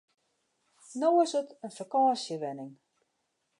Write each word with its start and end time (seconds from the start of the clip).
No 0.99 1.09
is 1.23 1.33
it 1.39 1.49
in 1.65 1.71
fakânsjewenning. 1.77 2.73